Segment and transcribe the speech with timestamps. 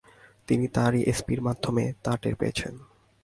[0.47, 2.73] তিনি তাঁরই এস পি-র মাধ্যমে তা টের পেয়েছেন।